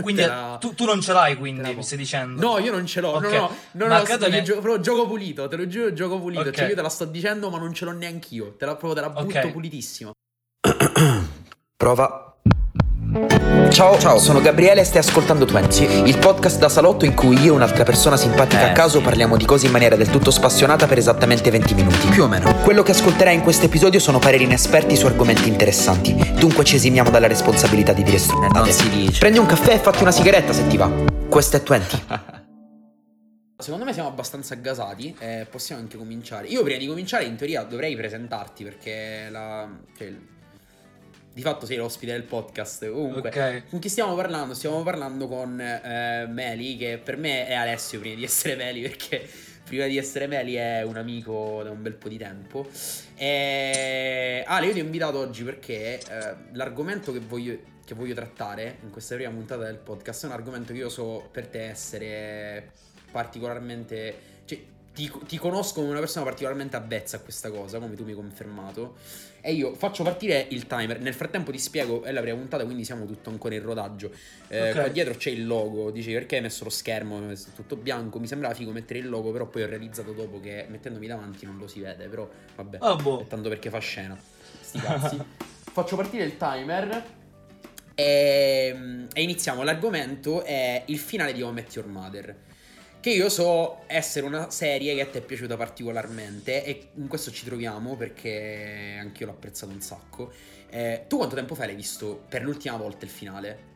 [0.00, 0.56] Quindi la...
[0.60, 2.40] tu, tu, non ce l'hai, quindi mi stai dicendo?
[2.40, 3.16] No, io non ce l'ho.
[3.16, 3.32] Okay.
[3.32, 4.42] No, no, no, ma no, ne...
[4.42, 5.48] gio- proprio gioco pulito.
[5.48, 6.40] Te lo giuro, gioco pulito.
[6.40, 6.52] Okay.
[6.54, 8.54] Cioè, io te la sto dicendo, ma non ce l'ho neanch'io.
[8.56, 9.52] Te la, proprio te la butto okay.
[9.52, 10.12] pulitissima.
[11.76, 12.29] Prova.
[13.70, 17.54] Ciao, ciao, sono Gabriele e stai ascoltando Twenty, il podcast da salotto in cui io
[17.54, 20.86] e un'altra persona simpatica eh, a caso parliamo di cose in maniera del tutto spassionata
[20.86, 22.06] per esattamente 20 minuti.
[22.06, 22.54] Più o meno.
[22.62, 27.10] Quello che ascolterai in questo episodio sono pareri inesperti su argomenti interessanti, dunque ci esimiamo
[27.10, 28.18] dalla responsabilità di dire.
[28.18, 29.18] Eh, non si dice.
[29.18, 30.88] Prendi un caffè e fatti una sigaretta se ti va.
[31.28, 31.98] Questo è Twenty.
[33.58, 36.46] Secondo me siamo abbastanza gasati e possiamo anche cominciare.
[36.46, 39.68] Io prima di cominciare in teoria dovrei presentarti perché la...
[39.98, 40.38] Cioè,
[41.32, 42.90] di fatto sei l'ospite del podcast.
[42.90, 43.62] Comunque, okay.
[43.68, 44.54] con chi stiamo parlando?
[44.54, 49.28] Stiamo parlando con eh, Meli, che per me è Alessio prima di essere Meli, perché
[49.64, 52.68] prima di essere Meli è un amico da un bel po' di tempo.
[53.14, 58.78] E Ale, io ti ho invitato oggi perché eh, l'argomento che voglio, che voglio trattare
[58.82, 62.72] in questa prima puntata del podcast è un argomento che io so per te essere
[63.12, 64.28] particolarmente.
[64.44, 64.60] Cioè,
[64.92, 68.16] ti, ti, conosco come una persona particolarmente avvezza a questa cosa, come tu mi hai
[68.16, 68.96] confermato.
[69.42, 71.00] E io faccio partire il timer.
[71.00, 74.10] Nel frattempo ti spiego, è la prima puntata, quindi siamo tutto ancora in rodaggio.
[74.48, 74.72] Eh, okay.
[74.72, 75.90] Qua dietro c'è il logo.
[75.90, 77.30] Dici perché hai messo lo schermo?
[77.30, 78.18] È tutto bianco.
[78.18, 81.56] Mi sembrava figo mettere il logo, però poi ho realizzato dopo che mettendomi davanti non
[81.58, 82.06] lo si vede.
[82.08, 83.24] Però vabbè, oh, boh.
[83.28, 84.18] tanto perché fa scena.
[84.60, 85.18] Sti cazzi.
[85.72, 87.04] faccio partire il timer.
[87.94, 89.62] E, e iniziamo.
[89.62, 92.36] L'argomento è il finale di Home Met Your Mother.
[93.00, 97.30] Che io so essere una serie che a te è piaciuta particolarmente e in questo
[97.30, 100.30] ci troviamo perché anch'io l'ho apprezzato un sacco.
[100.68, 103.68] Eh, tu quanto tempo fa l'hai visto per l'ultima volta il finale?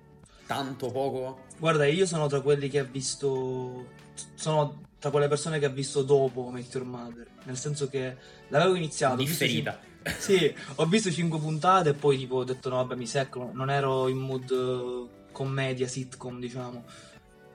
[0.47, 1.45] Tanto, poco?
[1.59, 3.87] Guarda, io sono tra quelli che ha visto...
[4.35, 7.27] Sono tra quelle persone che ha visto dopo Make Your Mother.
[7.45, 8.17] Nel senso che
[8.49, 9.17] l'avevo iniziato...
[9.17, 9.81] Differita.
[10.19, 13.71] sì, ho visto 5 puntate e poi tipo ho detto no vabbè mi secco, non
[13.71, 16.85] ero in mood eh, commedia, sitcom diciamo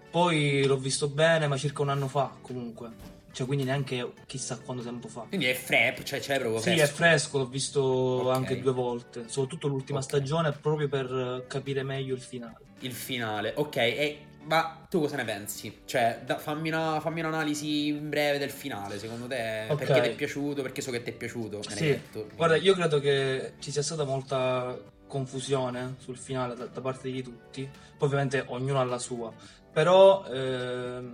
[0.09, 3.17] poi l'ho visto bene, ma circa un anno fa comunque.
[3.31, 5.21] Cioè, quindi neanche chissà quanto tempo fa.
[5.27, 6.78] Quindi è fresco, cioè c'è proprio fresco.
[6.78, 8.35] Sì, è fresco, l'ho visto okay.
[8.35, 9.25] anche due volte.
[9.28, 10.09] Soprattutto l'ultima okay.
[10.09, 12.57] stagione, proprio per capire meglio il finale.
[12.79, 13.75] Il finale, ok.
[13.75, 15.81] E, ma tu cosa ne pensi?
[15.85, 19.67] Cioè, da, fammi, una, fammi, un'analisi in breve del finale, secondo te.
[19.69, 19.77] Okay.
[19.77, 20.61] Perché ti è piaciuto?
[20.61, 21.61] Perché so che ti è piaciuto.
[21.69, 21.97] Sì.
[22.35, 24.77] Guarda, io credo che ci sia stata molta
[25.07, 27.69] confusione sul finale da, da parte di tutti.
[27.97, 29.33] Poi ovviamente ognuno ha la sua
[29.71, 31.13] però ehm,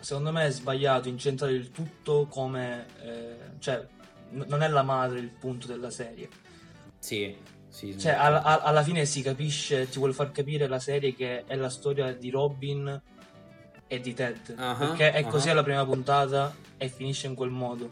[0.00, 2.86] secondo me è sbagliato incentrare il tutto come...
[3.02, 3.86] Eh, cioè,
[4.32, 6.28] n- non è la madre il punto della serie.
[6.98, 7.34] Sì,
[7.74, 7.98] sì.
[7.98, 11.68] Cioè, alla, alla fine si capisce, ti vuole far capire la serie che è la
[11.68, 13.02] storia di Robin
[13.88, 14.54] e di Ted.
[14.56, 15.28] Uh-huh, perché è uh-huh.
[15.28, 17.90] così alla prima puntata e finisce in quel modo.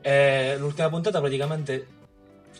[0.00, 1.88] E l'ultima puntata praticamente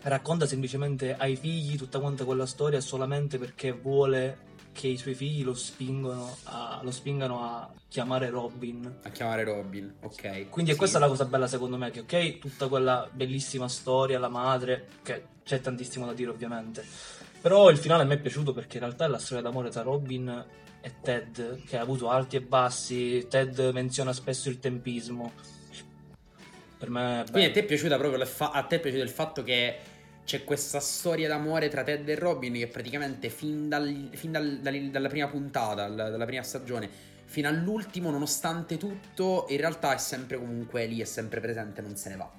[0.02, 5.42] racconta semplicemente ai figli tutta quanta quella storia solamente perché vuole che i suoi figli
[5.42, 8.98] lo spingono a, lo spingano a chiamare Robin.
[9.02, 10.48] A chiamare Robin, ok.
[10.48, 10.76] Quindi sì.
[10.76, 14.86] questa è la cosa bella secondo me, che ok, tutta quella bellissima storia, la madre,
[15.02, 16.84] che c'è tantissimo da dire ovviamente.
[17.40, 19.82] Però il finale a me è piaciuto perché in realtà è la storia d'amore tra
[19.82, 20.44] Robin
[20.80, 23.26] e Ted, che ha avuto alti e bassi.
[23.28, 25.32] Ted menziona spesso il tempismo.
[26.78, 27.24] Per me...
[27.30, 29.78] Quindi a te è piaciuta proprio fa- a te è piaciuto il fatto che
[30.30, 34.80] c'è questa storia d'amore tra Ted e Robin che praticamente fin, dal, fin dal, dal,
[34.88, 36.88] dalla prima puntata, dalla prima stagione,
[37.24, 42.10] fino all'ultimo, nonostante tutto, in realtà è sempre comunque lì, è sempre presente, non se
[42.10, 42.30] ne va.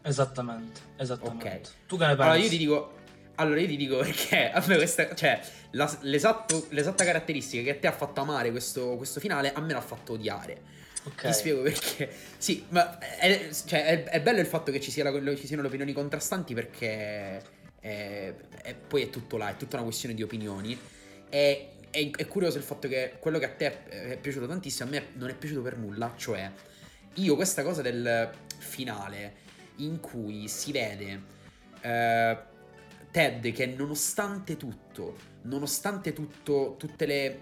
[0.00, 1.48] Esattamente, esattamente.
[1.48, 1.86] Ok.
[1.86, 2.22] Tu che ne pensi?
[2.22, 2.92] Allora io ti dico,
[3.34, 5.38] allora io ti dico perché a me questa, cioè,
[5.72, 9.82] la, l'esatta caratteristica che a te ha fatto amare questo, questo finale, a me l'ha
[9.82, 10.62] fatto odiare.
[11.06, 11.30] Okay.
[11.30, 12.10] Ti spiego perché.
[12.38, 15.62] Sì, ma è, cioè, è, è, bello il fatto che ci, sia la, ci siano
[15.62, 17.42] le opinioni contrastanti perché
[17.78, 18.34] è,
[18.86, 20.78] poi è tutto là, è tutta una questione di opinioni.
[21.28, 25.06] E è, curioso il fatto che quello che a te è piaciuto tantissimo, a me
[25.14, 26.14] non è piaciuto per nulla.
[26.16, 26.50] Cioè,
[27.14, 29.42] io questa cosa del finale
[29.76, 31.22] in cui si vede
[31.82, 32.52] uh,
[33.10, 37.40] Ted che nonostante tutto, nonostante tutto, tutte le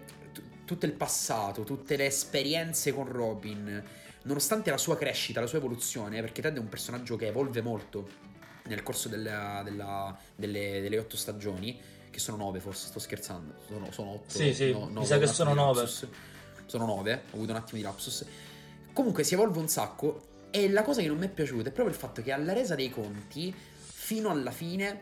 [0.73, 3.83] tutto il passato, tutte le esperienze con Robin,
[4.23, 8.09] nonostante la sua crescita, la sua evoluzione, perché Ted è un personaggio che evolve molto
[8.65, 11.79] nel corso della, della, delle, delle otto stagioni,
[12.11, 14.31] che sono nove forse, sto scherzando, sono, sono otto.
[14.31, 15.87] Sì, sì, no, mi sa che sono nove.
[16.67, 18.25] Sono nove, ho avuto un attimo di lapsus.
[18.95, 21.95] Comunque si evolve un sacco e la cosa che non mi è piaciuta è proprio
[21.95, 25.01] il fatto che alla resa dei conti, fino alla fine,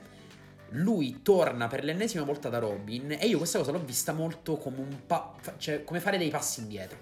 [0.70, 4.78] lui torna per l'ennesima volta da Robin e io questa cosa l'ho vista molto come
[4.78, 6.98] un pa- cioè come fare dei passi indietro.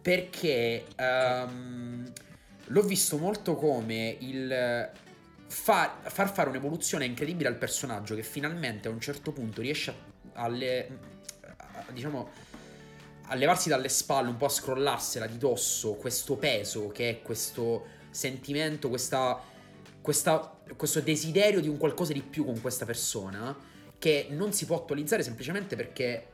[0.00, 2.10] Perché um,
[2.66, 4.90] l'ho visto molto come il
[5.46, 10.42] far, far fare un'evoluzione incredibile al personaggio che finalmente a un certo punto riesce a,
[10.44, 10.98] alle,
[11.92, 12.30] diciamo,
[13.24, 17.98] a levarsi dalle spalle, un po' a scrollarsela di dosso questo peso che è questo
[18.10, 19.40] sentimento, questa,
[20.00, 23.56] questa, questo desiderio di un qualcosa di più con questa persona
[23.98, 26.26] che non si può attualizzare semplicemente perché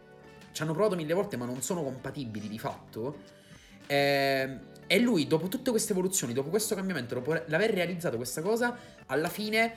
[0.52, 3.16] ci hanno provato mille volte ma non sono compatibili di fatto.
[3.86, 8.78] Eh, e lui, dopo tutte queste evoluzioni, dopo questo cambiamento, dopo l'aver realizzato questa cosa,
[9.06, 9.74] alla fine,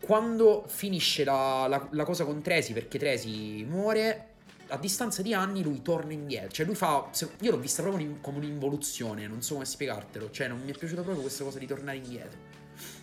[0.00, 4.28] quando finisce la, la, la cosa con Tresi, perché Tresi muore,
[4.68, 6.50] a distanza di anni lui torna indietro.
[6.50, 7.10] Cioè, lui fa.
[7.40, 10.30] Io l'ho vista proprio come un'involuzione, non so come spiegartelo.
[10.30, 12.49] Cioè, non mi è piaciuta proprio questa cosa di tornare indietro.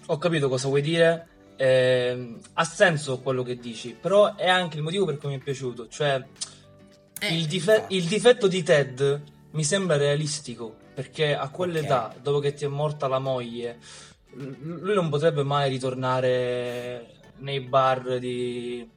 [0.07, 1.27] Ho capito cosa vuoi dire.
[1.55, 5.39] Eh, ha senso quello che dici, però è anche il motivo per cui mi è
[5.39, 5.87] piaciuto.
[5.87, 6.23] Cioè,
[7.19, 9.21] eh, il, dife- il, difetto di Ted
[9.51, 10.75] mi sembra realistico.
[10.93, 12.21] Perché a quell'età, okay.
[12.21, 13.77] dopo che ti è morta la moglie,
[14.31, 18.95] lui non potrebbe mai ritornare nei bar di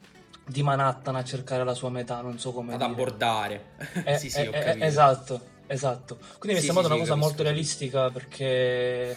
[0.51, 2.91] di Manhattan a cercare la sua metà, non so come Ad dire.
[2.91, 3.65] abbordare.
[4.05, 4.85] Eh, sì, sì, ho eh, capito.
[4.85, 6.19] Esatto, esatto.
[6.39, 9.17] Quindi mi è sembrata una cosa molto realistica perché...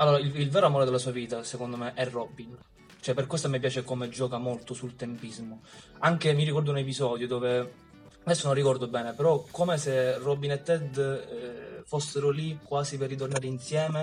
[0.00, 2.56] Allora, il, il, vero amore della sua vita, secondo me, è Robin.
[3.00, 5.62] Cioè, per questo a me piace come gioca molto sul tempismo.
[6.00, 7.88] Anche mi ricordo un episodio dove...
[8.22, 13.08] Adesso non ricordo bene, però come se Robin e Ted eh, fossero lì quasi per
[13.08, 14.02] ritornare insieme.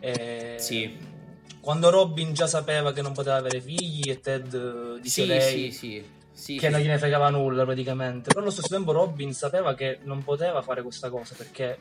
[0.00, 0.56] E...
[0.58, 1.26] Sì
[1.60, 5.70] quando Robin già sapeva che non poteva avere figli e Ted eh, dice sì, lei
[5.70, 6.56] sì, sì.
[6.56, 8.28] che non gliene fregava nulla praticamente.
[8.28, 11.78] Però allo stesso tempo Robin sapeva che non poteva fare questa cosa perché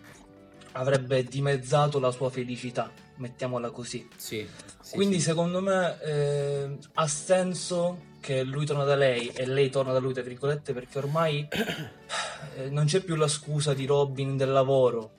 [0.74, 4.08] avrebbe dimezzato la sua felicità, mettiamola così.
[4.16, 4.48] Sì,
[4.92, 10.00] Quindi secondo me eh, ha senso che lui torna da lei e lei torna da
[10.00, 11.48] lui, tra virgolette, perché ormai
[12.58, 15.12] eh, non c'è più la scusa di Robin del lavoro,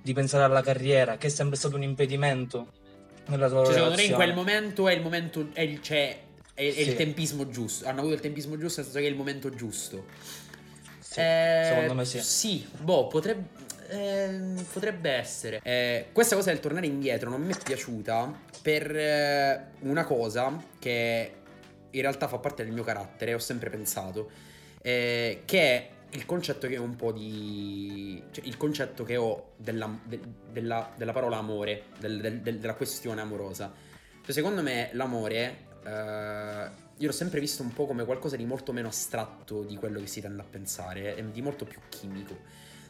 [0.00, 2.72] di pensare alla carriera, che è sempre stato un impedimento
[3.26, 6.18] nella tua cioè, secondo me in quel momento è il momento, è il, cioè,
[6.54, 6.78] è, sì.
[6.78, 7.86] è il tempismo giusto.
[7.86, 10.06] Hanno avuto il tempismo giusto, nel senso che è il momento giusto.
[10.98, 12.20] Sì, eh, secondo me sì.
[12.20, 13.48] Sì, boh, potrebbe,
[13.88, 15.60] eh, potrebbe essere.
[15.62, 21.32] Eh, questa cosa del tornare indietro non mi è piaciuta per eh, una cosa che
[21.90, 24.30] in realtà fa parte del mio carattere, ho sempre pensato,
[24.82, 28.22] eh, che è il concetto che ho un po' di...
[28.30, 30.20] Cioè, il concetto che ho della, de,
[30.50, 33.72] della, della parola amore, del, del, della questione amorosa.
[34.22, 35.66] Cioè, secondo me l'amore...
[35.84, 40.00] Eh, io l'ho sempre visto un po' come qualcosa di molto meno astratto di quello
[40.00, 42.36] che si tende a pensare, di molto più chimico.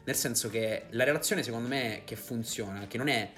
[0.09, 3.31] Nel senso che la relazione, secondo me, che funziona, che non è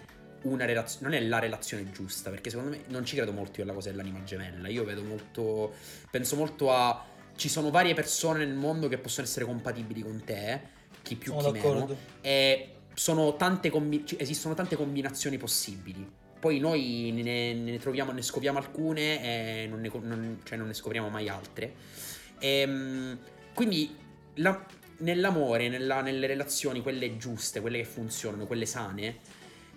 [0.42, 3.64] una relazione, non è la relazione giusta, perché secondo me non ci credo molto io
[3.64, 4.68] alla cosa dell'anima gemella.
[4.68, 5.74] Io vedo molto.
[6.12, 10.60] Penso molto a ci sono varie persone nel mondo che possono essere compatibili con te,
[11.02, 11.86] chi più sono chi d'accordo.
[11.86, 12.68] meno, e
[13.36, 16.08] tante combi- esistono tante combinazioni possibili.
[16.38, 20.74] Poi noi ne, ne, troviamo, ne scopriamo alcune e non ne, non, cioè non ne
[20.74, 21.74] scopriamo mai altre.
[22.38, 23.18] E, ehm,
[23.54, 23.96] quindi
[24.34, 24.64] la,
[25.00, 29.18] nell'amore, nella, nelle relazioni, quelle giuste, quelle che funzionano, quelle sane,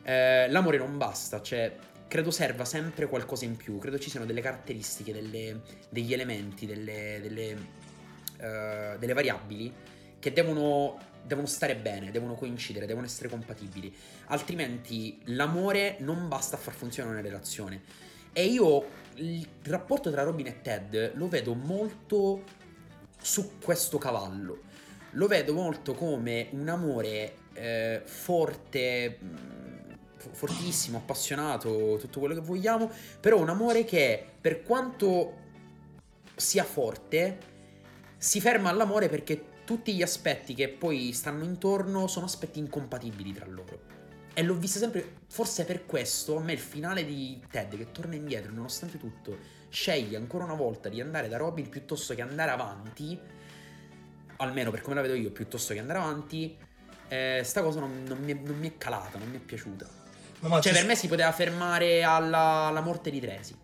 [0.03, 1.75] eh, l'amore non basta, cioè
[2.07, 3.79] credo serva sempre qualcosa in più.
[3.79, 9.73] Credo ci siano delle caratteristiche, delle, degli elementi, delle, delle, uh, delle variabili
[10.19, 13.91] che devono, devono, stare bene, devono coincidere, devono essere compatibili.
[14.25, 17.81] Altrimenti l'amore non basta a far funzionare una relazione.
[18.31, 18.85] E io
[19.15, 22.43] il rapporto tra Robin e Ted lo vedo molto
[23.19, 24.71] su questo cavallo.
[25.13, 29.19] Lo vedo molto come un amore eh, forte
[30.31, 32.89] fortissimo, appassionato, tutto quello che vogliamo,
[33.19, 35.41] però un amore che per quanto
[36.35, 37.51] sia forte
[38.17, 43.45] si ferma all'amore perché tutti gli aspetti che poi stanno intorno sono aspetti incompatibili tra
[43.45, 43.91] loro.
[44.33, 48.15] E l'ho vista sempre, forse per questo, a me il finale di Ted che torna
[48.15, 49.37] indietro, nonostante tutto,
[49.69, 53.19] sceglie ancora una volta di andare da Robin piuttosto che andare avanti,
[54.37, 56.57] almeno per come la vedo io, piuttosto che andare avanti,
[57.07, 60.01] eh, sta cosa non, non, mi è, non mi è calata, non mi è piaciuta.
[60.39, 63.55] Ma cioè, per me si poteva fermare alla, alla morte di Tresi.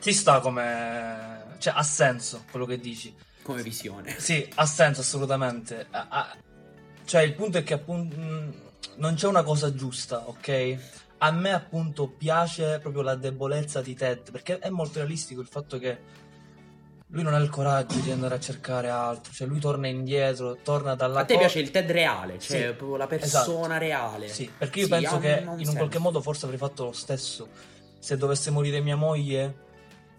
[0.00, 1.56] Ci sta come.
[1.58, 3.14] cioè, ha senso quello che dici.
[3.42, 4.18] Come visione.
[4.18, 5.86] Sì, ha senso assolutamente.
[5.90, 6.36] Ha, ha...
[7.04, 8.16] Cioè, il punto è che appunto
[8.96, 10.78] non c'è una cosa giusta, ok?
[11.18, 15.78] A me appunto piace proprio la debolezza di Ted, perché è molto realistico il fatto
[15.78, 15.98] che
[17.14, 20.96] lui non ha il coraggio di andare a cercare altro, cioè lui torna indietro, torna
[20.96, 23.78] dalla A te piace il Ted reale, cioè sì, proprio la persona esatto.
[23.78, 24.28] reale.
[24.28, 25.70] Sì, perché io sì, penso che in senso.
[25.70, 27.48] un qualche modo forse avrei fatto lo stesso.
[28.00, 29.62] Se dovesse morire mia moglie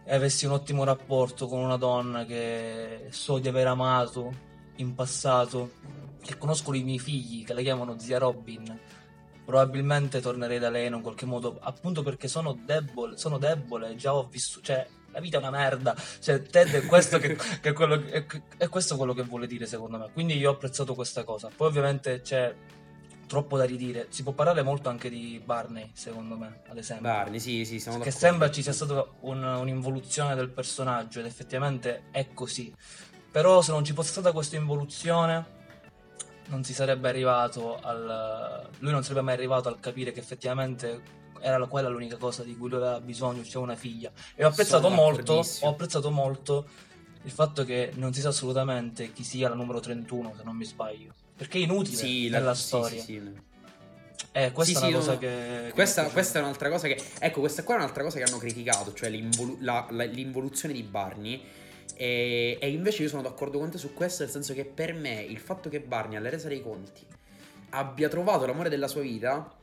[0.06, 4.34] e avessi un ottimo rapporto con una donna che so di aver amato
[4.78, 5.74] in passato,
[6.22, 8.80] che conosco i miei figli, che la chiamano zia Robin,
[9.44, 14.16] probabilmente tornerei da lei in un qualche modo, appunto perché sono debole, sono debole, già
[14.16, 15.96] ho visto, cioè la vita è una merda.
[16.20, 18.26] Cioè, Ted è questo, che, che è, quello, è,
[18.58, 20.10] è questo quello che vuole dire, secondo me.
[20.12, 21.50] Quindi io ho apprezzato questa cosa.
[21.56, 22.54] Poi, ovviamente, c'è
[23.26, 24.08] troppo da ridire.
[24.10, 27.08] Si può parlare molto anche di Barney, secondo me, ad esempio.
[27.08, 32.04] Barney, sì, sì, siamo Che sembra ci sia stata un, un'involuzione del personaggio ed effettivamente
[32.12, 32.74] è così.
[33.32, 35.54] Però se non ci fosse stata questa involuzione
[36.48, 38.70] non si sarebbe arrivato al...
[38.80, 42.70] lui non sarebbe mai arrivato al capire che effettivamente era quella l'unica cosa di cui
[42.70, 44.12] lui aveva bisogno, cioè una figlia.
[44.34, 46.66] E ho apprezzato molto, ho apprezzato molto
[47.22, 50.66] il fatto che non si sa assolutamente chi sia la numero 31, se non mi
[50.66, 51.14] sbaglio.
[51.36, 52.54] Perché è inutile sì, nella la...
[52.56, 53.00] storia.
[53.00, 53.34] Sì, sì,
[54.32, 55.72] eh, questa sì, è una cosa no, che.
[55.74, 57.00] Questa, questa, è un'altra cosa che.
[57.20, 60.82] Ecco, questa qua è un'altra cosa che hanno criticato, cioè l'involu- la, la, l'involuzione di
[60.82, 61.44] Barney.
[61.94, 65.22] E, e, invece io sono d'accordo con te su questo, nel senso che per me
[65.22, 67.06] il fatto che Barney alla resa dei conti
[67.70, 69.56] abbia trovato l'amore della sua vita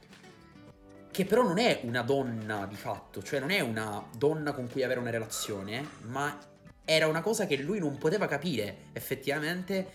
[1.13, 4.83] che però non è una donna di fatto, cioè non è una donna con cui
[4.83, 6.37] avere una relazione, ma
[6.85, 9.87] era una cosa che lui non poteva capire effettivamente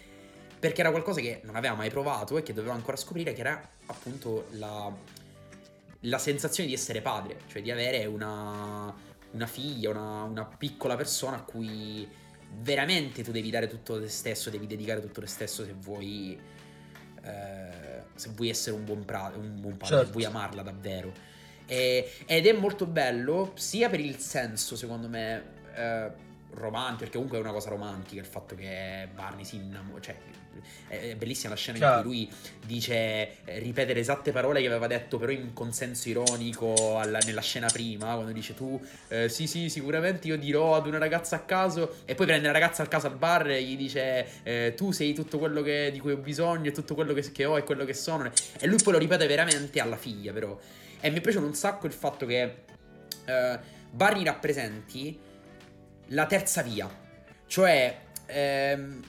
[0.60, 3.70] perché era qualcosa che non aveva mai provato e che doveva ancora scoprire che era
[3.88, 4.92] appunto la,
[6.02, 8.94] la sensazione di essere padre, cioè di avere una,
[9.32, 12.08] una figlia, una, una, piccola persona a cui
[12.60, 16.40] veramente tu devi dare tutto te stesso, devi dedicare tutto te stesso se vuoi
[17.28, 20.12] eh, se vuoi essere un buon, pra- un buon padre, certo.
[20.12, 21.12] vuoi amarla davvero.
[21.66, 25.44] E, ed è molto bello sia per il senso, secondo me,
[25.76, 26.12] eh,
[26.60, 30.16] romantico, perché comunque è una cosa romantica il fatto che Barney si innamora, cioè
[30.88, 31.98] è bellissima la scena Ciao.
[31.98, 32.30] in cui lui
[32.66, 37.42] dice, eh, ripete le esatte parole che aveva detto però in consenso ironico alla, nella
[37.42, 41.40] scena prima, quando dice tu, eh, sì sì sicuramente io dirò ad una ragazza a
[41.40, 44.92] caso e poi prende la ragazza al caso al bar e gli dice eh, tu
[44.92, 47.64] sei tutto quello che, di cui ho bisogno e tutto quello che, che ho e
[47.64, 50.58] quello che sono e lui poi lo ripete veramente alla figlia però
[51.00, 52.42] e mi è piaciuto un sacco il fatto che
[53.26, 53.60] eh,
[53.92, 55.20] Barney rappresenti
[56.08, 57.06] la terza via
[57.48, 59.02] cioè ehm,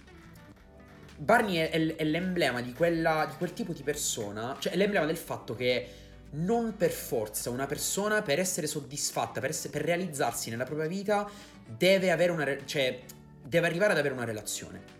[1.17, 5.17] Barney è, è l'emblema di, quella, di quel tipo di persona, cioè è l'emblema del
[5.17, 5.89] fatto che
[6.31, 11.29] non per forza una persona per essere soddisfatta, per, essere, per realizzarsi nella propria vita,
[11.67, 13.03] deve avere una, cioè,
[13.43, 14.97] deve arrivare ad avere una relazione.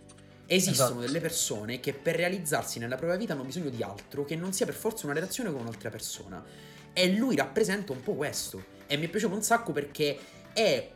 [0.51, 1.01] Esistono esatto.
[1.01, 4.65] delle persone che per realizzarsi nella propria vita hanno bisogno di altro che non sia
[4.65, 6.43] per forza una relazione con un'altra persona.
[6.95, 8.65] E lui rappresenta un po' questo.
[8.87, 10.19] E mi è piaciuto un sacco perché
[10.55, 10.89] è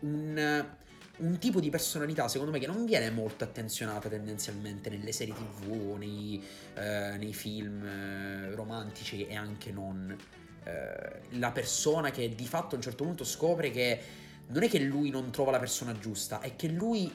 [0.00, 0.78] un
[1.20, 5.96] un tipo di personalità, secondo me, che non viene molto attenzionata tendenzialmente nelle serie tv,
[5.98, 6.42] nei,
[6.74, 10.16] eh, nei film eh, romantici e anche non.
[10.62, 14.00] Eh, la persona che di fatto a un certo punto scopre che
[14.48, 17.12] non è che lui non trova la persona giusta, è che lui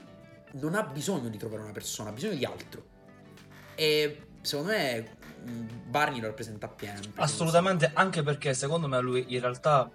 [0.53, 2.93] non ha bisogno di trovare una persona, ha bisogno di altro.
[3.75, 6.99] E secondo me mm, Barney lo rappresenta appieno.
[7.15, 9.89] Assolutamente, anche perché secondo me lui in realtà,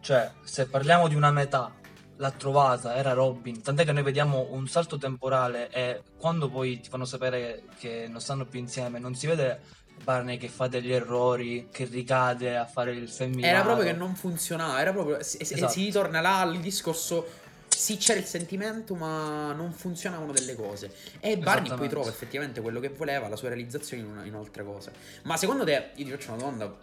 [0.00, 1.84] cioè, se parliamo di una metà
[2.16, 3.62] l'ha trovata, era Robin.
[3.62, 8.20] Tant'è che noi vediamo un salto temporale e quando poi ti fanno sapere che non
[8.20, 9.60] stanno più insieme, non si vede
[10.02, 13.48] Barney che fa degli errori, che ricade a fare il femminile.
[13.48, 15.22] Era proprio che non funzionava, era proprio.
[15.22, 15.72] Si, esatto.
[15.72, 17.44] si ritorna là al discorso.
[17.68, 20.94] Sì, c'era il sentimento, ma non funzionavano delle cose.
[21.20, 24.64] E Barney poi trova effettivamente quello che voleva, la sua realizzazione in, una, in altre
[24.64, 24.92] cose.
[25.24, 26.74] Ma secondo te, io ti faccio una domanda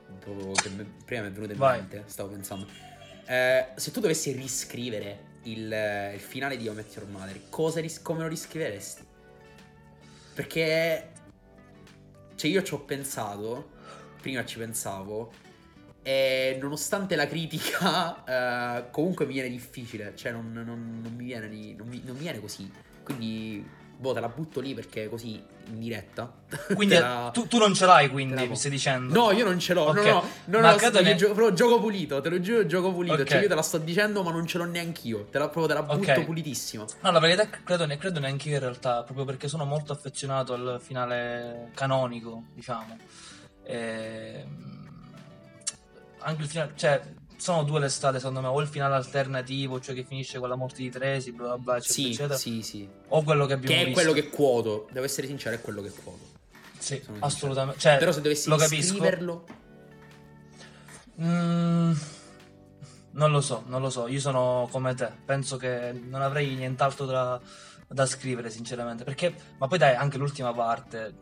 [0.55, 0.69] che
[1.03, 1.79] prima mi è venuta in Vai.
[1.79, 2.67] mente, stavo pensando
[3.25, 7.39] eh, se tu dovessi riscrivere il, il finale di How Met Your Mother,
[7.81, 9.05] ris- come lo riscriveresti?
[10.33, 11.11] Perché
[12.35, 13.71] cioè io ci ho pensato,
[14.19, 15.31] prima ci pensavo,
[16.01, 18.23] e nonostante la critica,
[18.83, 22.21] eh, comunque mi viene difficile, cioè non, non, non mi, viene non, mi, non mi
[22.21, 22.69] viene così.
[23.03, 23.65] Quindi
[24.03, 26.29] boh, te la butto lì perché così in diretta.
[26.75, 27.29] Quindi la...
[27.31, 29.13] tu, tu, non ce l'hai, quindi mi stai dicendo?
[29.13, 29.87] No, io non ce l'ho.
[29.87, 30.11] Okay.
[30.11, 31.15] No, no, no, no ne...
[31.15, 33.13] gio- però gioco pulito, te lo giuro, gioco pulito.
[33.13, 33.25] Okay.
[33.25, 35.27] Cioè, io te la sto dicendo, ma non ce l'ho neanch'io.
[35.31, 36.25] Te la, proprio te la butto okay.
[36.25, 36.85] pulitissima.
[36.99, 40.53] No, la verità credo, ne, credo neanche io in realtà, proprio perché sono molto affezionato
[40.53, 42.97] al finale canonico, diciamo.
[43.63, 44.45] E...
[44.45, 44.81] Ehm,
[46.25, 47.01] anche il finale, cioè
[47.43, 50.55] sono due le strade secondo me, o il finale alternativo, cioè che finisce con la
[50.55, 52.37] morte di Tracy, bla bla bla, eccetera, sì, eccetera.
[52.37, 52.89] Sì, sì.
[53.09, 53.99] O quello che abbiamo che è visto.
[53.99, 56.31] quello che quoto, devo essere sincero, è quello che quoto.
[56.77, 57.81] Sì, assolutamente.
[57.81, 59.45] Cioè, Però se dovessi lo scriverlo...
[61.21, 61.91] Mm,
[63.11, 67.05] non lo so, non lo so, io sono come te, penso che non avrei nient'altro
[67.05, 67.41] da,
[67.89, 71.13] da scrivere sinceramente, perché, ma poi dai, anche l'ultima parte,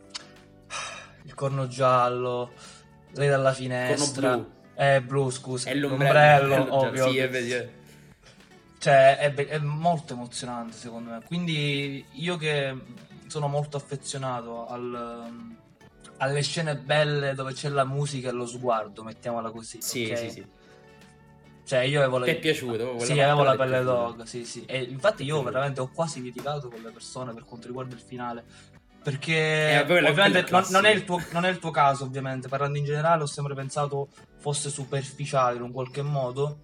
[1.25, 2.51] il corno giallo,
[3.13, 4.34] lei dalla finestra...
[4.34, 5.70] Corno blu è blu, scusa.
[5.70, 7.10] È l'ombrello, l'ombrello ovvio.
[7.10, 7.70] Sì, è vero.
[8.80, 11.22] Cioè, è, be- è, molto emozionante secondo me.
[11.24, 12.76] Quindi io che
[13.28, 15.56] sono molto affezionato al,
[16.18, 19.82] alle scene belle dove c'è la musica e lo sguardo, mettiamola così.
[19.82, 20.18] Sì, okay?
[20.18, 20.46] sì, sì.
[21.64, 22.26] Cioè, io avevo la...
[22.26, 22.98] Ti è piaciuto?
[23.00, 24.66] Sì, avevo la pelle d'oca, sì, sì.
[24.66, 28.44] E infatti io veramente ho quasi litigato con le persone per quanto riguarda il finale.
[29.03, 32.48] Perché eh, ovviamente non, non, è tuo, non, è il tuo, caso, ovviamente.
[32.48, 36.60] Parlando in generale, ho sempre pensato fosse superficiale in un qualche modo.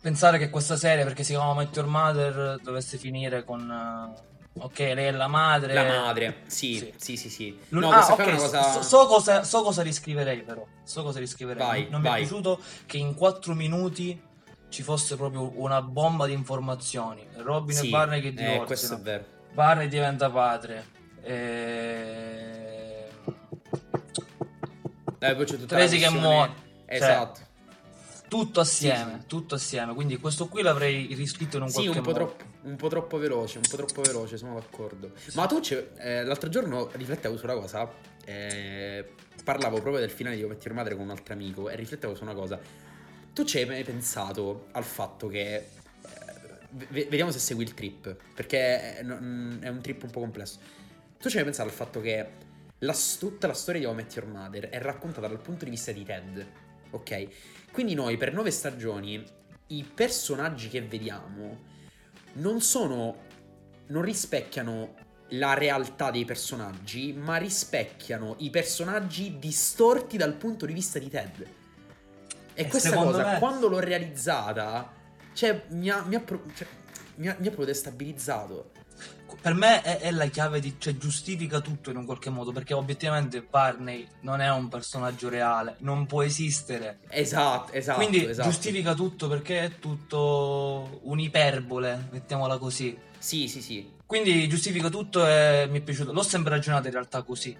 [0.00, 3.68] Pensare che questa serie, perché si chiama Met Your Mother, dovesse finire con.
[3.68, 5.74] Uh, ok, lei è la madre.
[5.74, 7.28] La madre, sì, sì, sì, sì.
[7.28, 7.58] sì.
[7.70, 8.62] No, ah, okay, cosa...
[8.74, 10.64] so, so, cosa, so cosa riscriverei, però.
[10.84, 11.66] So cosa riscriverei.
[11.66, 12.12] Vai, non vai.
[12.12, 14.20] mi è piaciuto che in quattro minuti
[14.68, 17.26] ci fosse proprio una bomba di informazioni.
[17.38, 18.62] Robin sì, e Barney che divorziano.
[18.62, 19.33] Eh, questo è vero.
[19.54, 20.84] Barney diventa padre.
[21.22, 23.08] E...
[25.18, 26.52] Dai, poi c'è tutta Tracy che muore.
[26.86, 27.40] Cioè, esatto.
[28.28, 29.94] tutto assieme, sì, tutto assieme.
[29.94, 32.24] Quindi questo qui l'avrei riscritto in un sì, qualche un po modo.
[32.24, 35.12] Troppo, un po' troppo veloce, un po' troppo veloce, sono d'accordo.
[35.34, 35.60] Ma tu
[35.96, 37.90] eh, l'altro giorno riflettevo su una cosa.
[38.24, 39.12] Eh,
[39.44, 42.24] parlavo proprio del finale di Come Your Madre con un altro amico e riflettevo su
[42.24, 42.58] una cosa.
[43.32, 45.68] Tu ci hai mai pensato al fatto che
[46.90, 50.58] vediamo se segui il trip, perché è, è un trip un po' complesso.
[51.18, 52.28] Tu ci hai pensato al fatto che
[52.78, 55.92] la, tutta la storia di How Met Your Mother è raccontata dal punto di vista
[55.92, 56.46] di Ted,
[56.90, 57.26] ok?
[57.70, 59.24] Quindi noi per nove stagioni
[59.68, 61.72] i personaggi che vediamo
[62.34, 63.16] non sono,
[63.86, 64.94] non rispecchiano
[65.28, 71.46] la realtà dei personaggi, ma rispecchiano i personaggi distorti dal punto di vista di Ted.
[72.54, 73.38] E, e questa cosa, me...
[73.38, 74.92] quando l'ho realizzata,
[75.34, 76.66] cioè, mi ha, mi ha, cioè,
[77.16, 78.70] mi ha, mi ha proprio destabilizzato.
[79.40, 80.76] Per me è, è, la chiave di.
[80.78, 82.52] cioè, giustifica tutto in un qualche modo.
[82.52, 87.00] Perché obiettivamente Barney non è un personaggio reale, non può esistere.
[87.08, 87.98] Esatto, esatto.
[87.98, 88.48] Quindi esatto.
[88.48, 92.96] giustifica tutto perché è tutto un'iperbole, mettiamola così.
[93.18, 93.92] Sì, sì, sì.
[94.06, 96.12] Quindi giustifica tutto e mi è piaciuto.
[96.12, 97.54] L'ho sempre ragionato in realtà così.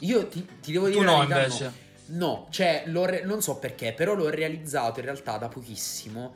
[0.00, 0.98] Io ti, ti devo dire.
[0.98, 1.64] Tu no, invece.
[1.64, 1.82] No.
[2.04, 6.34] No, cioè, re- non so perché, però l'ho realizzato in realtà da pochissimo.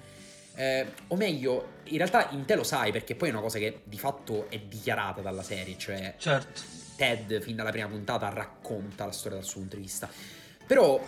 [0.56, 3.82] Eh, o meglio, in realtà in te lo sai perché poi è una cosa che
[3.84, 6.62] di fatto è dichiarata dalla serie, cioè certo.
[6.96, 10.08] Ted fin dalla prima puntata racconta la storia dal suo punto di vista.
[10.66, 11.00] Però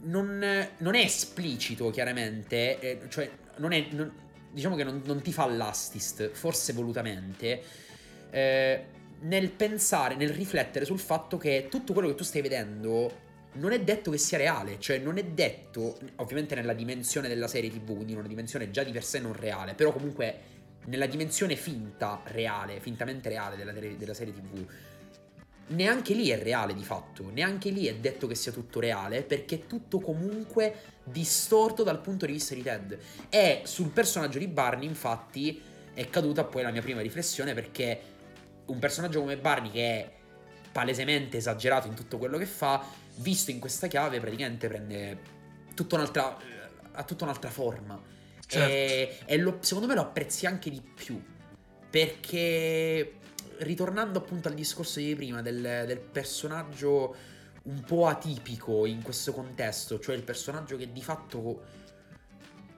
[0.00, 4.12] non, non è esplicito chiaramente, eh, cioè non è, non,
[4.50, 7.62] diciamo che non, non, ti fa l'astist, forse volutamente,
[8.30, 8.84] eh,
[9.20, 13.24] nel pensare, nel riflettere sul fatto che tutto quello che tu stai vedendo
[13.56, 17.70] non è detto che sia reale, cioè non è detto, ovviamente nella dimensione della serie
[17.70, 20.54] TV, quindi una dimensione già di per sé non reale, però comunque
[20.86, 24.66] nella dimensione finta reale, fintamente reale della, della serie TV,
[25.68, 29.56] neanche lì è reale di fatto, neanche lì è detto che sia tutto reale, perché
[29.56, 32.98] è tutto comunque distorto dal punto di vista di Ted.
[33.28, 35.60] E sul personaggio di Barney, infatti,
[35.92, 38.00] è caduta poi la mia prima riflessione, perché
[38.66, 40.12] un personaggio come Barney che è
[40.70, 42.84] palesemente esagerato in tutto quello che fa,
[43.16, 45.18] visto in questa chiave praticamente prende
[45.74, 46.36] tutta un'altra,
[46.92, 48.00] ha tutta un'altra forma.
[48.46, 48.72] Certo.
[48.72, 51.22] E, e lo, secondo me lo apprezzi anche di più.
[51.88, 53.14] Perché
[53.58, 57.14] ritornando appunto al discorso di prima del, del personaggio
[57.62, 61.64] un po' atipico in questo contesto, cioè il personaggio che di fatto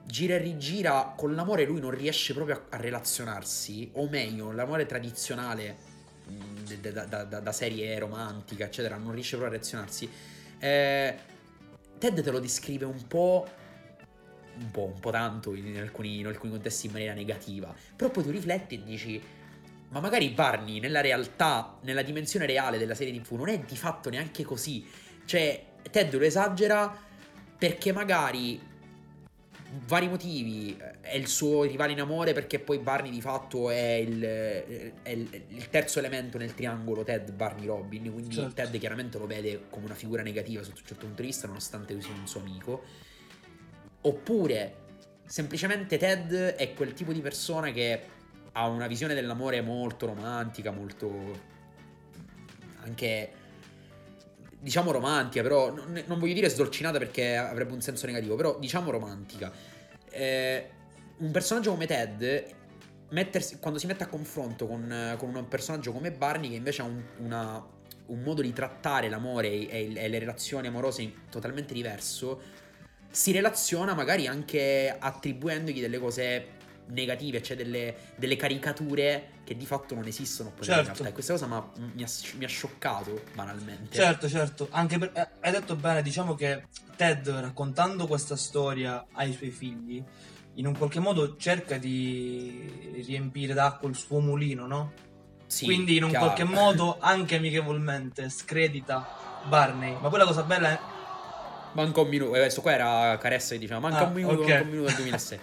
[0.05, 4.85] gira e rigira con l'amore lui non riesce proprio a, a relazionarsi, o meglio, l'amore
[4.85, 5.88] tradizionale
[6.91, 10.09] da, da, da, serie romantica, eccetera, non riesce proprio a reazionarsi.
[10.59, 11.15] Eh,
[11.97, 13.47] Ted te lo descrive un po'.
[14.59, 17.73] Un po', un po' tanto in alcuni, in alcuni contesti in maniera negativa.
[17.95, 19.21] Però poi tu rifletti e dici:
[19.89, 24.09] Ma magari Barney nella realtà, nella dimensione reale della serie TV, non è di fatto
[24.09, 24.85] neanche così.
[25.23, 27.07] Cioè, Ted lo esagera
[27.57, 28.68] perché magari
[29.85, 30.77] vari motivi.
[31.01, 35.43] È il suo rivale in amore perché poi Barney di fatto è il, è il,
[35.49, 38.11] il terzo elemento nel triangolo Ted, Barney, Robin.
[38.11, 38.53] Quindi certo.
[38.53, 41.93] Ted chiaramente lo vede come una figura negativa sotto un certo punto di vista, nonostante
[41.93, 42.83] lui sia un suo amico.
[44.01, 44.75] Oppure
[45.25, 48.01] semplicemente Ted è quel tipo di persona che
[48.53, 51.57] ha una visione dell'amore molto romantica, molto
[52.81, 53.31] anche
[54.59, 58.91] diciamo romantica, però non, non, voglio dire sdolcinata perché avrebbe un senso negativo, però diciamo
[58.91, 59.51] romantica.
[60.09, 60.69] Eh,
[61.17, 62.45] un personaggio come Ted,
[63.09, 66.85] mettersi, quando si mette a confronto con, con, un personaggio come Barney, che invece ha
[66.85, 67.65] un, una,
[68.07, 72.41] un modo di trattare l'amore e, e, le relazioni amorose totalmente diverso,
[73.09, 76.57] si relaziona magari anche attribuendogli delle cose
[76.89, 80.79] negative, cioè delle, delle, caricature che di fatto non esistono poi certo.
[80.79, 81.07] in realtà.
[81.09, 83.95] E questa cosa mi ha, mi ha, scioccato banalmente.
[83.95, 84.67] Certo, certo.
[84.71, 90.03] Anche per, eh, hai detto bene, diciamo che Ted raccontando questa storia ai suoi figli,
[90.55, 94.93] in un qualche modo cerca di riempire d'acqua il suo mulino, no?
[95.45, 96.25] Sì, Quindi in un chiaro.
[96.25, 99.97] qualche modo anche amichevolmente scredita Barney.
[99.99, 100.79] Ma poi la cosa bella è
[101.79, 102.35] manca un minuto.
[102.35, 104.49] Eh, questo qua era Caressa che diceva manca ah, un minuto, okay.
[104.49, 105.39] manca un minuto del 2006.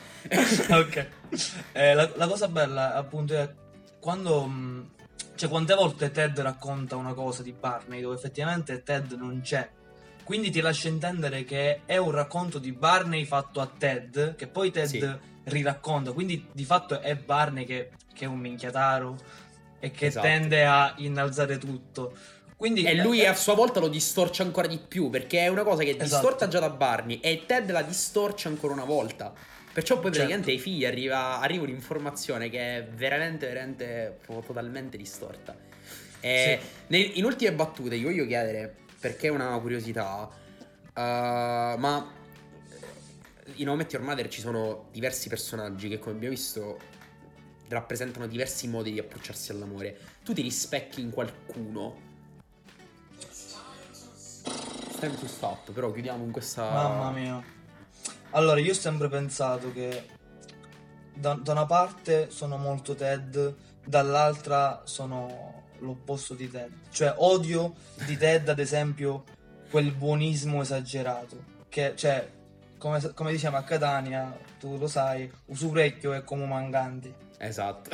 [0.79, 1.07] ok.
[1.72, 3.49] Eh, la, la, cosa bella appunto è
[3.99, 4.46] quando...
[4.46, 4.83] Mm,
[5.35, 9.68] cioè, quante volte Ted racconta una cosa di Barney dove effettivamente Ted non c'è.
[10.25, 14.70] Quindi ti lascia intendere che è un racconto di Barney fatto a Ted, che poi
[14.70, 15.18] Ted sì.
[15.44, 16.12] riracconta.
[16.12, 19.16] Quindi di fatto è Barney che, che è un minchiataro
[19.79, 20.27] e che esatto.
[20.27, 22.14] tende a innalzare tutto.
[22.57, 23.27] Quindi, e lui è...
[23.27, 26.23] a sua volta lo distorce ancora di più perché è una cosa che è esatto.
[26.23, 29.33] distorta già da Barney e Ted la distorce ancora una volta.
[29.73, 30.19] Perciò poi certo.
[30.19, 35.55] praticamente ai figli arriva, arriva un'informazione che è veramente, veramente totalmente distorta.
[36.21, 36.69] E sì.
[36.87, 42.11] nei, in ultime battute io voglio chiedere, perché è una curiosità, uh, ma
[43.57, 46.79] in Home Your Mother ci sono diversi personaggi che come abbiamo visto
[47.69, 49.99] rappresentano diversi modi di approcciarsi all'amore.
[50.25, 52.06] Tu ti rispecchi in qualcuno
[54.98, 56.70] time to stop, però chiudiamo in questa...
[56.70, 57.42] Mamma mia.
[58.30, 60.04] Allora, io ho sempre pensato che
[61.14, 63.54] da, da una parte sono molto Ted,
[63.85, 66.70] dall'altra sono l'opposto di Ted.
[66.90, 69.24] Cioè, odio di Ted, ad esempio,
[69.70, 71.54] quel buonismo esagerato.
[71.68, 72.28] Che, cioè,
[72.78, 77.12] come, come diciamo a Catania, tu lo sai, usurecchio è come manganti.
[77.38, 77.90] Esatto.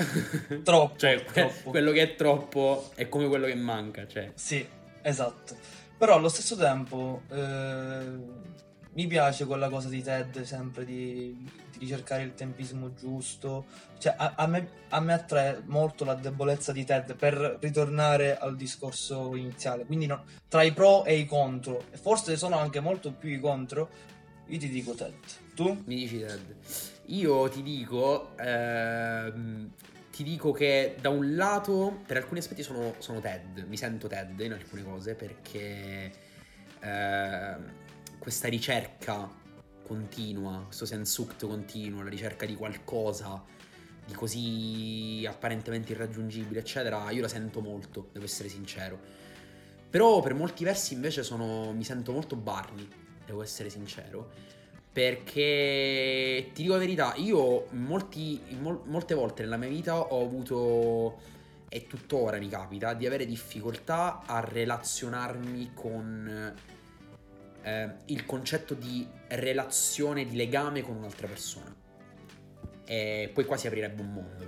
[0.63, 0.97] troppo.
[0.99, 1.71] cioè, troppo.
[1.71, 4.31] quello che è troppo è come quello che manca, cioè.
[4.35, 4.67] Sì,
[5.03, 5.57] esatto.
[5.97, 8.51] Però allo stesso tempo eh,
[8.95, 11.35] mi piace quella cosa di Ted sempre di,
[11.71, 13.67] di ricercare il tempismo giusto.
[13.99, 18.57] Cioè, a, a, me, a, me, attrae molto la debolezza di Ted per ritornare al
[18.57, 19.85] discorso iniziale.
[19.85, 23.41] Quindi no, tra i pro e i contro, e forse sono anche molto più i
[23.41, 23.89] contro,
[24.47, 25.15] io ti dico Ted.
[25.55, 25.83] Tu?
[25.87, 26.57] Mi dici Ted.
[27.07, 29.71] Io ti dico ehm,
[30.13, 34.39] ti dico che da un lato per alcuni aspetti sono, sono Ted, mi sento Ted
[34.41, 36.13] in alcune cose perché
[36.81, 37.57] eh,
[38.19, 39.27] questa ricerca
[39.83, 43.43] continua, questo sensuct continuo, la ricerca di qualcosa
[44.05, 48.99] di così apparentemente irraggiungibile, eccetera, io la sento molto, devo essere sincero.
[49.89, 52.87] Però per molti versi invece sono, mi sento molto Barney,
[53.25, 54.31] devo essere sincero.
[54.93, 61.19] Perché ti dico la verità, io molti, mol, molte volte nella mia vita ho avuto,
[61.69, 66.55] e tuttora mi capita, di avere difficoltà a relazionarmi con
[67.63, 71.75] eh, il concetto di relazione, di legame con un'altra persona.
[72.85, 74.45] E poi qua si aprirebbe un mondo.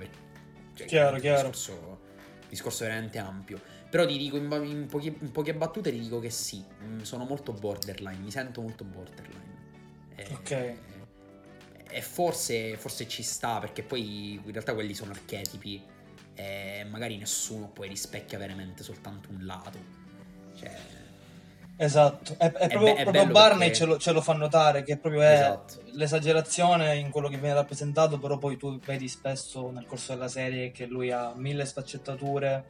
[0.74, 1.48] Cioè, chiaro, chiaro.
[1.48, 2.00] Discorso,
[2.48, 3.60] discorso veramente ampio.
[3.88, 7.24] Però ti dico in, in, pochi, in poche battute ti dico che sì, mm, sono
[7.24, 9.63] molto borderline, mi sento molto borderline.
[10.32, 10.74] Ok.
[11.90, 15.82] E forse, forse ci sta, perché poi in realtà quelli sono archetipi
[16.34, 19.78] e magari nessuno poi rispecchia veramente soltanto un lato.
[20.56, 20.72] Cioè...
[21.76, 23.74] Esatto, è, è, proprio, è, be- proprio Barney perché...
[23.74, 25.82] ce, lo, ce, lo, fa notare che proprio è esatto.
[25.92, 30.70] l'esagerazione in quello che viene rappresentato, però poi tu vedi spesso nel corso della serie
[30.70, 32.64] che lui ha mille sfaccettature,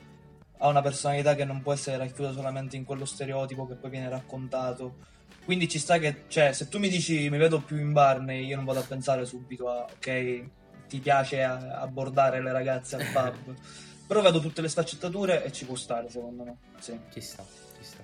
[0.58, 4.08] ha una personalità che non può essere racchiusa solamente in quello stereotipo che poi viene
[4.08, 5.12] raccontato
[5.44, 8.56] quindi ci sta che, cioè, se tu mi dici mi vedo più in Barney, io
[8.56, 10.44] non vado a pensare subito a, ok,
[10.88, 13.54] ti piace abbordare le ragazze al pub.
[14.06, 16.56] Però vedo tutte le sfaccettature e ci può stare, secondo me.
[16.78, 16.98] Sì.
[17.10, 17.44] Ci sta,
[17.76, 18.02] ci sta.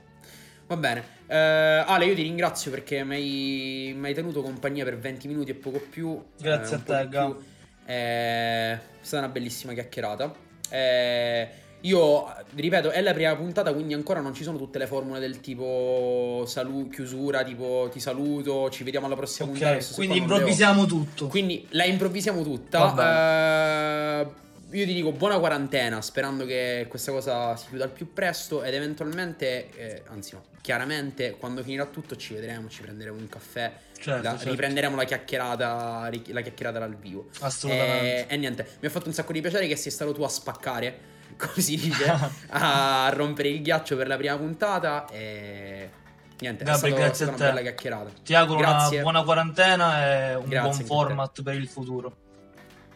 [0.66, 1.00] Va bene.
[1.26, 5.78] Uh, Ale, io ti ringrazio perché mi hai tenuto compagnia per 20 minuti e poco
[5.78, 6.22] più.
[6.38, 7.36] Grazie eh, a te, Ga.
[7.84, 10.32] È stata una bellissima chiacchierata.
[10.70, 11.48] Eh,
[11.82, 15.40] io, ripeto, è la prima puntata, quindi ancora non ci sono tutte le formule del
[15.40, 19.94] tipo salu- chiusura, tipo ti saluto, ci vediamo alla prossima okay, puntata.
[19.94, 21.26] Quindi improvvisiamo tutto.
[21.28, 24.26] Quindi la improvvisiamo tutta.
[24.26, 28.62] Uh, io ti dico buona quarantena, sperando che questa cosa si chiuda al più presto
[28.62, 33.72] ed eventualmente, eh, anzi no, chiaramente quando finirà tutto ci vedremo, ci prenderemo un caffè,
[33.98, 34.50] certo, la, certo.
[34.50, 37.30] riprenderemo la chiacchierata, la chiacchierata dal vivo.
[37.40, 38.28] Assolutamente.
[38.28, 40.28] E, e niente, mi ha fatto un sacco di piacere che sei stato tu a
[40.28, 42.12] spaccare come si dice,
[42.50, 45.06] a rompere il ghiaccio per la prima puntata.
[45.10, 45.90] E
[46.38, 48.10] niente, Gabri, è stato, grazie stata una bella chiacchierata.
[48.22, 48.94] Ti auguro grazie.
[48.96, 52.16] una buona quarantena e un grazie buon format per il futuro.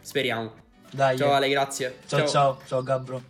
[0.01, 0.53] Speriamo.
[0.91, 1.99] Dai, ciao Ale, grazie.
[2.07, 3.23] Ciao ciao, ciao, ciao Gabro.